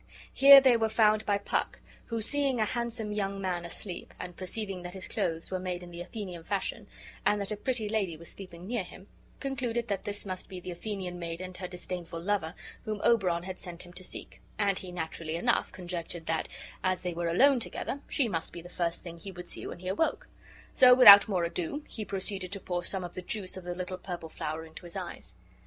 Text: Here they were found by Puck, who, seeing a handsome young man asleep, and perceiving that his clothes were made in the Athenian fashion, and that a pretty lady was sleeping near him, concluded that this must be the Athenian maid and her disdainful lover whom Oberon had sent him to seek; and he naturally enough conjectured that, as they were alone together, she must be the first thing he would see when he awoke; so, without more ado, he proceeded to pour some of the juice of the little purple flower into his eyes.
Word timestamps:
Here 0.33 0.59
they 0.59 0.77
were 0.77 0.89
found 0.89 1.27
by 1.27 1.37
Puck, 1.37 1.79
who, 2.05 2.23
seeing 2.23 2.59
a 2.59 2.65
handsome 2.65 3.11
young 3.11 3.39
man 3.39 3.63
asleep, 3.65 4.15
and 4.19 4.35
perceiving 4.35 4.81
that 4.81 4.95
his 4.95 5.07
clothes 5.07 5.51
were 5.51 5.59
made 5.59 5.83
in 5.83 5.91
the 5.91 6.01
Athenian 6.01 6.43
fashion, 6.43 6.87
and 7.23 7.39
that 7.39 7.51
a 7.51 7.55
pretty 7.55 7.87
lady 7.87 8.17
was 8.17 8.31
sleeping 8.31 8.65
near 8.65 8.83
him, 8.83 9.09
concluded 9.39 9.89
that 9.89 10.05
this 10.05 10.25
must 10.25 10.49
be 10.49 10.59
the 10.59 10.71
Athenian 10.71 11.19
maid 11.19 11.39
and 11.39 11.55
her 11.57 11.67
disdainful 11.67 12.19
lover 12.19 12.55
whom 12.83 12.99
Oberon 13.03 13.43
had 13.43 13.59
sent 13.59 13.83
him 13.85 13.93
to 13.93 14.03
seek; 14.03 14.41
and 14.57 14.79
he 14.79 14.91
naturally 14.91 15.35
enough 15.35 15.71
conjectured 15.71 16.25
that, 16.25 16.49
as 16.83 17.01
they 17.01 17.13
were 17.13 17.27
alone 17.27 17.59
together, 17.59 18.01
she 18.09 18.27
must 18.27 18.51
be 18.51 18.63
the 18.63 18.69
first 18.69 19.03
thing 19.03 19.19
he 19.19 19.31
would 19.31 19.47
see 19.47 19.67
when 19.67 19.77
he 19.77 19.87
awoke; 19.87 20.27
so, 20.73 20.95
without 20.95 21.27
more 21.27 21.43
ado, 21.43 21.83
he 21.87 22.03
proceeded 22.03 22.51
to 22.51 22.59
pour 22.59 22.83
some 22.83 23.03
of 23.03 23.13
the 23.13 23.21
juice 23.21 23.55
of 23.55 23.65
the 23.65 23.75
little 23.75 23.99
purple 23.99 24.29
flower 24.29 24.65
into 24.65 24.87
his 24.87 24.97
eyes. 24.97 25.35